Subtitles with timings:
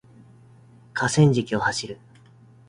[0.95, 1.99] 河川敷を走る